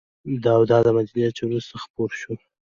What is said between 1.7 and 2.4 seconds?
وروسته خپور شوى